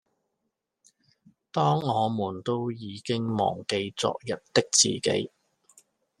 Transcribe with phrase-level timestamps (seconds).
[1.51, 5.31] 當我們都已經忘記昨日的自己